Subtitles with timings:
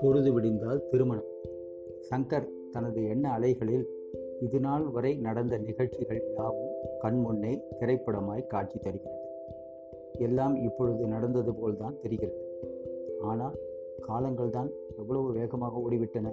[0.00, 1.24] பொழுது விடிந்தால் திருமணம்.
[2.10, 3.88] சங்கர் தனது எண்ண அலைகளில்
[4.40, 6.70] இதுநாள் வரை நடந்த நிகழ்ச்சிகள் யாவும்
[7.02, 9.18] கண்முன்னே திரைப்படமாய் காட்சி தருகிறது.
[10.12, 12.38] எல்லாம் இப்பொழுது நடந்தது போல்தான் தெரிகிறது.
[13.20, 13.58] ஆனால்
[14.00, 16.32] காலங்கள் தான் எவ்வளவு வேகமாக ஓடிவிட்டன.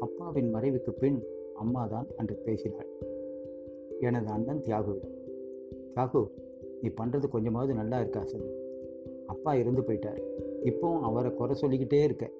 [0.00, 2.88] அப்பாவின் மறைவுக்கு பின் அம்மா தான் அன்று பேசினாள்.
[4.00, 5.18] எனது அண்ணன் தியாகுவிடம்
[5.94, 6.48] தியாகு
[6.82, 8.50] நீ பண்ணுறது கொஞ்சமாவது நல்லா இருக்கா சொல்லு.
[9.26, 10.20] அப்பா இருந்து போயிட்டார்.
[10.64, 12.30] இப்போவும் அவரை குறை சொல்லிக்கிட்டே இருக்க.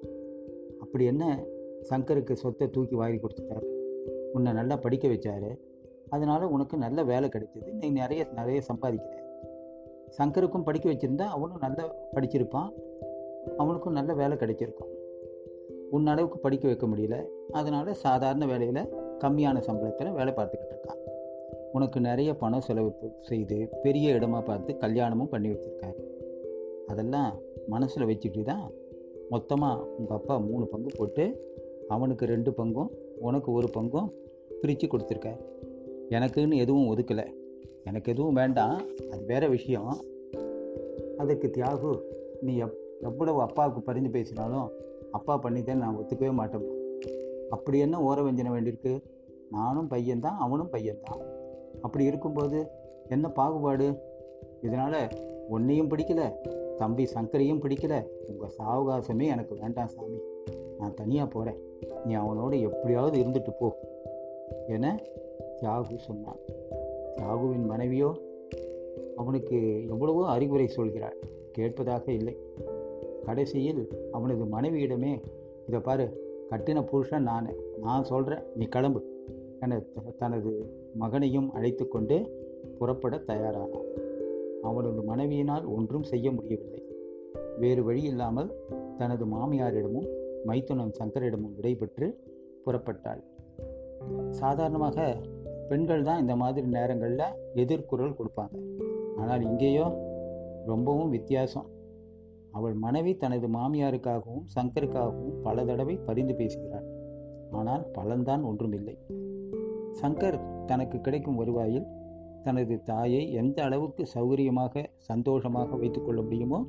[0.79, 1.43] அப்படி என்ன
[1.89, 3.65] சங்கருக்கு சொத்தை தூக்கி வாங்கி கொடுத்துட்டார்?
[4.33, 5.59] உன்னை நல்லா படிக்க வச்சாரு.
[6.09, 9.17] அதனால் உனக்கு நல்ல வேலை கிடைச்சது நீ நிறைய நிறைய சம்பாதிக்கிற.
[10.17, 12.69] சங்கருக்கும் படிக்க வச்சுருந்தா அவனும் நல்லா படிச்சிருப்பான்.
[13.57, 14.91] அவனுக்கும் நல்ல வேலை கிடைச்சிருக்கும்.
[15.89, 17.25] உன் அளவுக்கு படிக்க வைக்க முடியல.
[17.51, 21.00] அதனால் சாதாரண வேலையில் கம்மியான சம்பளத்தில் வேலை பார்த்துக்கிட்டு இருக்கான்.
[21.71, 25.99] உனக்கு நிறைய பணம் செலவு செய்து பெரிய இடமா பார்த்து கல்யாணமும் பண்ணி வச்சுருக்காரு.
[26.87, 28.71] அதெல்லாம் மனசில் வச்சுக்கிட்டு தான்
[29.29, 31.53] மொத்தமாக உங்கள் அப்பா மூணு பங்கு போட்டு
[31.87, 32.87] அவனுக்கு ரெண்டு பங்கும்
[33.19, 34.11] உனக்கு ஒரு பங்கும்
[34.61, 35.37] பிரித்து கொடுத்துருக்க
[36.09, 37.33] எனக்குன்னு எதுவும் ஒதுக்கலை.
[37.85, 38.81] எனக்கு எதுவும் வேண்டாம்.
[39.11, 39.97] அது வேறு விஷயம்.
[41.17, 41.99] அதுக்கு தியாகு
[42.41, 44.69] நீ எப் எவ்வளவு அப்பாவுக்கு பரிந்து பேசினாலும்
[45.11, 46.67] அப்பா பண்ணித்தான் நான் ஒத்துக்கவே மாட்டேன்.
[47.49, 49.03] அப்படி என்ன ஓர வெஞ்சன வேண்டியிருக்கு?
[49.51, 51.39] நானும் பையன்தான் அவனும் பையன்தான்.
[51.81, 52.67] அப்படி இருக்கும்போது
[53.09, 53.97] என்ன பாகுபாடு?
[54.61, 55.09] இதனால்
[55.49, 56.31] ஒன்றையும் பிடிக்கல
[56.77, 58.05] தம்பி சங்கரையும் பிடிக்கல.
[58.27, 60.19] உங்கள் சாவகாசமே எனக்கு வேண்டாம் சாமி.
[60.79, 61.59] நான் தனியாக போகிறேன்
[62.05, 63.79] நீ அவனோட எப்படியாவது இருந்துட்டு போ
[64.67, 64.99] என
[65.61, 66.35] தியாகு சொன்னான்.
[67.15, 68.17] தியாகுவின் மனைவியோ
[69.15, 71.15] அவனுக்கு எவ்வளவோ அறிவுரை சொல்கிறாள்.
[71.51, 72.37] கேட்பதாக இல்லை.
[73.23, 75.21] கடைசியில் அவனது மனைவியிடமே
[75.67, 77.49] இதை பாரு கட்டின புருஷன் நான்.
[77.81, 79.10] நான் சொல்கிறேன் நீ கிளம்பு.
[79.63, 79.79] என
[80.17, 80.51] தனது
[80.93, 82.17] மகனையும் அழைத்து கொண்டு
[82.79, 83.89] புறப்பட தயாரானான்
[84.61, 86.81] அவனது மனைவியினால் ஒன்றும் செய்ய முடியவில்லை.
[87.57, 88.49] வேறு வழி இல்லாமல்
[88.97, 90.07] தனது மாமியாரிடமும்
[90.45, 92.07] மைத்துனம் சங்கரிடமும் விடைபெற்று
[92.65, 93.21] புறப்பட்டாள்.
[94.29, 95.17] சாதாரணமாக
[95.69, 98.55] பெண்கள் தான் இந்த மாதிரி நேரங்களில் எதிர்குரல் கொடுப்பாங்க.
[99.17, 99.85] ஆனால் இங்கேயோ
[100.65, 101.67] ரொம்பவும் வித்தியாசம்.
[102.51, 106.87] அவள் மனைவி தனது மாமியாருக்காகவும் சங்கருக்காகவும் பல தடவை பரிந்து பேசுகிறாள்.
[107.51, 108.95] ஆனால் பலன்தான் ஒன்றுமில்லை.
[109.91, 111.87] சங்கர் தனக்கு கிடைக்கும் வருவாயில்
[112.43, 116.65] தனது தாயை எந்த அளவுக்கு சௌகரியமாக சந்தோஷமாக வைத்துக்கொள்ள முடியுமோ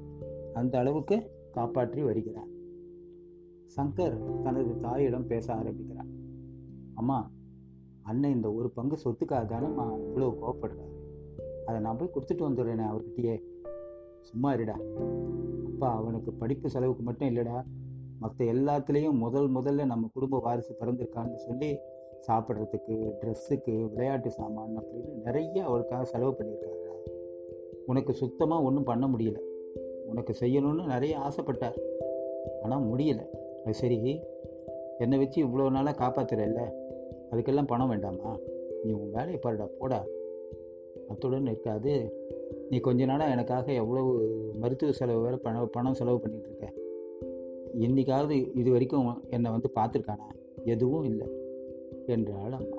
[0.52, 2.50] அந்த அளவுக்கு காப்பாற்றி வருகிறான்
[3.76, 6.10] சங்கர் தனது தாயிடம் பேச ஆரம்பிக்கிறான்
[6.94, 7.30] அம்மா
[8.02, 9.66] அண்ணன் இந்த ஒரு பங்கு சொத்துக்காக தானே
[10.02, 10.94] இவ்வளோ கோவப்படுறாரு.
[11.64, 13.42] அதை நான் போய் கொடுத்துட்டு வந்துடுறேனே அவர்கிட்டயே.
[14.20, 14.76] சும்மா இருடா.
[15.64, 17.64] அப்பா அவனுக்கு படிப்பு செலவுக்கு மட்டும் இல்லைடா.
[18.18, 21.78] மற்ற எல்லாத்துலேயும் முதல் முதல்ல நம்ம குடும்ப வாரிசு பிறந்திருக்கான்னு சொல்லி
[22.28, 26.80] சாப்பிட்றதுக்கு ட்ரெஸ்ஸுக்கு விளையாட்டு சாமான் அப்படின்னு நிறைய அவளுக்காக செலவு பண்ணியிருக்காரு
[27.86, 29.36] உனக்கு சுத்தமாக ஒன்றும் பண்ண முடியல.
[30.06, 31.78] உனக்கு செய்யணும்னு நிறைய ஆசைப்பட்டார்.
[32.62, 33.20] ஆனால் முடியல.
[33.64, 34.20] அது சரி.
[34.98, 36.70] என்னை வச்சு இவ்வளோ நாளாக காப்பாற்றுறல்ல
[37.30, 38.38] அதுக்கெல்லாம் பணம் வேண்டாமா?
[38.82, 40.04] நீ உன் வேலையை பாருடா போடா.
[41.08, 42.12] அத்துடன் இருக்காது
[42.70, 46.80] நீ கொஞ்ச நாளாக எனக்காக எவ்வளவு மருத்துவ செலவு வேறு பணம் பணம் செலவு பண்ணிகிட்ருக்க
[47.80, 50.28] இன்றைக்காவது இது வரைக்கும் என்னை வந்து பார்த்துருக்கானா?
[50.64, 51.26] எதுவும் இல்லை.
[52.12, 52.76] என்றாள் அம்மா.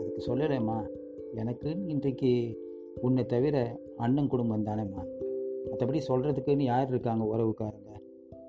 [0.00, 0.86] அதுக்கு சொல்லலைம்மா.
[1.34, 2.58] எனக்கு இன்றைக்கு
[3.00, 5.06] உன்னை தவிர அண்ணன் குடும்பம் தானேம்மா.
[5.70, 8.00] மற்றபடி சொல்கிறதுக்குன்னு யார் இருக்காங்க உறவுக்காரங்க?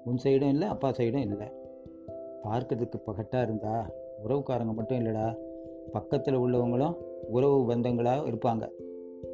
[0.06, 1.48] உன் சைடும் இல்லை அப்பா சைடும் இல்லை.
[2.44, 3.90] பார்க்கறதுக்கு பகட்டாக இருந்தா
[4.28, 5.36] உறவுக்காரங்க மட்டும் இல்லைடா.
[5.92, 6.96] பக்கத்தில் உள்ளவங்களும்
[7.30, 8.70] உறவு பந்தங்களாக இருப்பாங்க.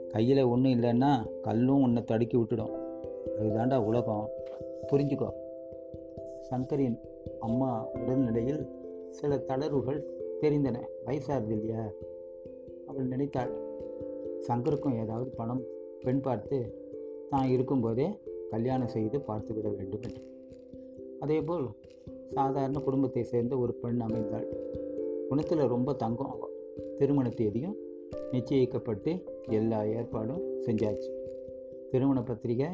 [0.09, 2.72] கையில் ஒன்றும் இல்லைன்னா கல்லும் உன்னை தடுக்கி விட்டுடும்.
[3.40, 4.30] அதுதாண்டா உலகம்.
[4.91, 5.30] புரிஞ்சுக்கோ.
[6.50, 7.00] சங்கரின்
[7.40, 8.68] அம்மா உடல்நிலையில்
[9.09, 10.03] சில தளர்வுகள்
[10.44, 10.78] தெரிந்தன.
[11.06, 11.90] வயசாகுது இல்லையா?
[12.88, 13.54] அவள் நினைத்தாள்
[14.48, 15.62] சங்கருக்கும் ஏதாவது பணம்?
[16.02, 16.58] பெண் பார்த்து
[17.30, 18.08] தான் இருக்கும்போதே
[18.50, 20.02] கல்யாணம் செய்து பார்த்து விட வேண்டும்.
[20.02, 20.22] என்று
[21.20, 21.68] அதேபோல்
[22.28, 24.48] சாதாரண குடும்பத்தை சேர்ந்த ஒரு பெண் அமைந்தாள்.
[25.30, 26.56] குணத்தில் ரொம்ப தங்கம் ஆகும்
[26.98, 27.75] திருமண தேதியும்
[28.31, 31.10] நிச்சயிக்கப்பட்டு எல்லா ஏற்பாடும் செஞ்சாச்சு.
[31.92, 32.68] திருமண பத்திரிகை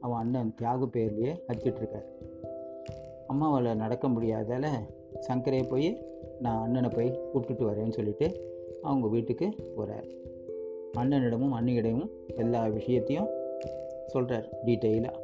[0.00, 2.08] அவன் அண்ணன் தியாகு பேர்லேயே அச்சிட்ருக்கார்
[3.26, 4.66] அம்மாவால் நடக்க முடியாதால
[5.28, 5.88] சங்கரே போய்
[6.44, 8.26] நான் அண்ணனை போய் கூப்பிட்டுட்டு வரேன்னு சொல்லிட்டு
[8.82, 9.46] அவங்க வீட்டுக்கு
[9.76, 10.06] போகிறார்
[10.98, 13.28] அண்ணனிடமும் அண்ணியிடமும் எல்லா விஷயத்தையும்
[14.06, 15.22] சொல்கிறார் டீட்டெயிலாக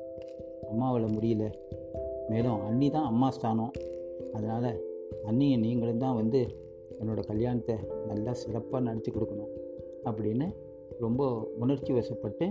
[0.71, 1.45] அம்மாவால் முடியல.
[2.29, 3.73] மேலும் அண்ணி தான் அம்மா ஸ்தானம்.
[4.33, 4.81] அதனால்
[5.25, 6.41] அண்ணியை நீங்களும் தான் வந்து
[7.01, 7.77] என்னோடய கல்யாணத்தை
[8.07, 9.53] நல்லா சிறப்பாக நடத்தி கொடுக்கணும்
[10.05, 10.55] அப்படின்னு
[11.01, 12.47] ரொம்ப உணர்ச்சி வசப்பட்டு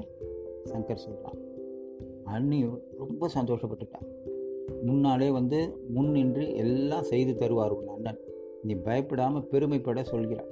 [0.64, 1.38] சங்கர் சொல்கிறான்
[2.24, 2.66] அண்ணி
[2.98, 4.08] ரொம்ப சந்தோஷப்பட்டுட்டான்
[4.84, 8.20] முன்னாலே வந்து முன் நின்று எல்லாம் செய்து தருவார் உன் அண்ணன்.
[8.64, 10.50] நீ பயப்படாமல் பெருமைப்பட சொல்கிறாள்.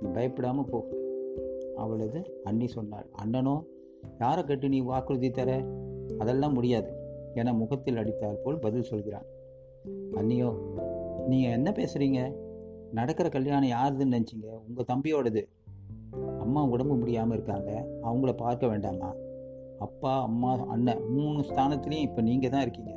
[0.00, 0.88] நீ பயப்படாமல் போ.
[1.76, 3.06] அவளது அண்ணி சொன்னாள்.
[3.24, 3.64] அண்ணனோ
[4.18, 5.64] யாரை கட்டி நீ வாக்குறுதி தர?
[6.18, 6.90] அதெல்லாம் முடியாது
[7.34, 9.24] என முகத்தில் அடித்தால் போல் பதில் சொல்கிறான்.
[10.12, 10.54] அண்ணியோ
[11.26, 12.36] நீங்கள் என்ன பேசுகிறீங்க
[12.92, 14.48] நடக்கிற கல்யாணம் யாருதுன்னு நினச்சிங்க?
[14.68, 15.42] உங்கள் தம்பியோடது.
[16.38, 17.86] அம்மா உடம்பு முடியாமல் இருக்காங்க.
[18.02, 19.14] அவங்கள பார்க்க வேண்டாமா?
[19.78, 22.94] அப்பா அம்மா அண்ணன் மூணு ஸ்தானத்துலேயும் இப்போ நீங்கள் தான் இருக்கீங்க.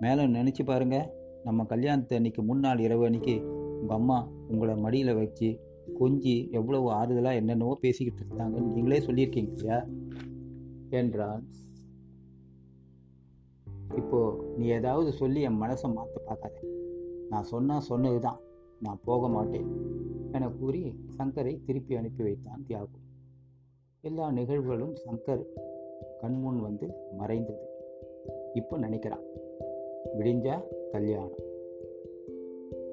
[0.00, 3.34] மேலே நினச்சி பாருங்கள் நம்ம கல்யாணத்தை அன்னைக்கு முன்னாள் இரவு அன்னைக்கு
[3.80, 5.60] உங்கள் அம்மா உங்களை மடியில் வச்சு
[6.00, 9.86] கொஞ்சி எவ்வளவு ஆறுதலாக என்னென்னவோ பேசிக்கிட்டு இருந்தாங்கன்னு நீங்களே சொல்லியிருக்கீங்க இல்லையா?
[10.90, 11.48] என்றான்
[13.96, 16.60] இப்போது நீ ஏதாவது சொல்லி என் மனசை மாற்ற பார்க்காத.
[17.30, 18.40] நான் சொன்னால் சொன்னது தான்
[18.80, 19.68] நான் போக மாட்டேன்
[20.32, 22.98] என கூறி சங்கரை திருப்பி அனுப்பி வைத்தான் தியாகு.
[24.00, 25.42] எல்லா நிகழ்வுகளும் சங்கர்
[26.18, 27.64] கண்முன் வந்து மறைந்தது.
[28.54, 29.24] இப்போ நினைக்கிறான்.
[30.18, 31.38] விடிஞ்சா கல்யாணம்.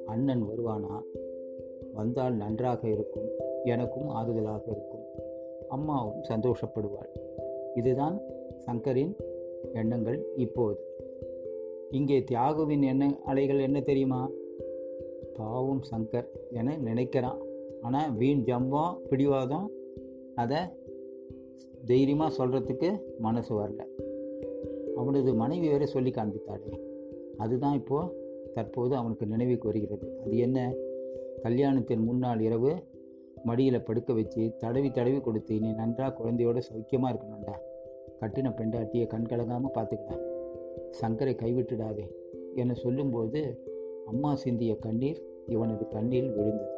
[0.05, 1.01] அண்ணன் வருவானா?
[1.93, 3.27] வந்தால் நன்றாக இருக்கும்
[3.63, 5.05] எனக்கும் ஆறுதலாக இருக்கும்.
[5.67, 7.09] அம்மாவும் சந்தோஷப்படுவாள்.
[7.75, 8.21] இதுதான்
[8.65, 9.15] சங்கரின்
[9.73, 10.79] எண்ணங்கள் இப்போது.
[11.91, 14.29] இங்கே தியாகுவின் எண்ண அலைகள் என்ன தெரியுமா?
[15.33, 17.37] பாவம் சங்கர் என நினைக்கிறான்.
[17.81, 19.71] ஆனால் வீண் ஜம்பம் பிடிவாதம்
[20.35, 20.57] அதை
[21.85, 23.85] தைரியமாக சொல்கிறதுக்கு மனசு வரல.
[24.95, 26.86] அவனது மனைவி வேறு சொல்லி காண்பித்தாளே.
[27.37, 30.21] அதுதான் இப்போது தற்போது அவனுக்கு நினைவுக்கு வருகிறது.
[30.25, 30.73] அது என்ன?
[31.43, 32.75] கல்யாணத்தின் முன்னாள் இரவு
[33.43, 37.55] மடியில் படுக்க வச்சு தடவி தடவி கொடுத்து நீ நன்றாக குழந்தையோட சௌக்கியமாக இருக்கணும்டா.
[38.21, 40.23] கட்டின பெண்டாட்டியை கண் கலங்காமல் பார்த்துக்கிட்டேன்
[41.01, 42.05] சங்கரை கைவிட்டுடாதே
[42.55, 43.63] என சொல்லும்போது
[44.07, 46.71] அம்மா சிந்திய கண்ணீர் இவனது கண்ணில் விழுந்தது.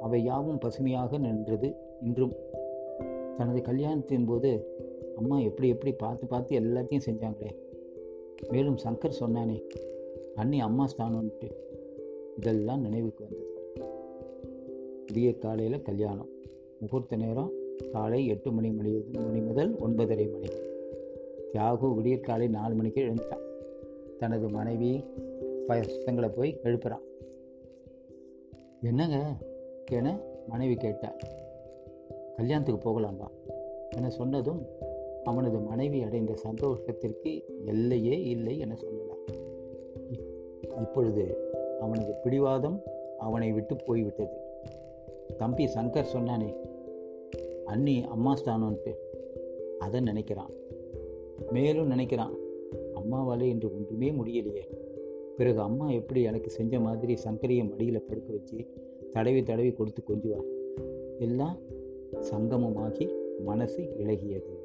[0.00, 2.32] அவை யாவும் பசுமையாக நின்றது இன்றும்.
[3.36, 4.78] தனது கல்யாணத்தின் போது
[5.16, 7.50] அம்மா எப்படி எப்படி பார்த்து பார்த்து எல்லாத்தையும் செஞ்சாங்களே.
[8.48, 9.62] மேலும் சங்கர் சொன்னானே
[10.34, 11.50] அண்ணி அம்மா ஸ்தானம்ட்டு
[12.36, 13.62] இதெல்லாம் நினைவுக்கு வந்தது.
[15.12, 16.28] விடிய காலையில் கல்யாணம்.
[16.80, 17.52] முகூர்த்த நேரம்
[17.92, 20.48] காலை எட்டு மணி மணி மணி முதல் ஒன்பதரை மணி.
[21.52, 23.42] தியாகு விடியற் காலை நாலு மணிக்கு எழுந்துட்டான்.
[24.18, 25.04] தனது மனைவி
[25.68, 27.02] பசங்களை போய் எழுப்புறான்.
[28.82, 29.36] என்னங்க?
[29.90, 31.16] என மனைவி கேட்டார்
[32.36, 33.26] கல்யாணத்துக்கு போகலாம்பா
[33.96, 34.66] என சொன்னதும்
[35.24, 39.18] அவனது மனைவி அடைந்த சந்தோஷத்திற்கு எல்லையே இல்லை என சொல்லலாம்
[40.78, 41.36] இப்பொழுது
[41.80, 42.82] அவனது பிடிவாதம்
[43.18, 44.36] அவனை விட்டு போய்விட்டது.
[45.36, 46.54] தம்பி சங்கர் சொன்னானே
[47.64, 48.92] அண்ணி அம்மா ஸ்தானம்ன்ட்டு.
[49.78, 50.52] அதை நினைக்கிறான்.
[51.50, 52.34] மேலும் நினைக்கிறான்
[52.94, 54.62] அம்மாவால் இன்று ஒன்றுமே முடியலையே.
[55.36, 58.66] பிறகு அம்மா எப்படி எனக்கு செஞ்ச மாதிரி சங்கரியை மடியில் படுக்க வச்சு
[59.12, 60.46] தடவி தடவி கொடுத்து கொஞ்சுவார்?
[61.18, 61.56] எல்லாம்
[62.20, 63.10] சங்கமமாகி
[63.44, 64.63] மனசு இழகியது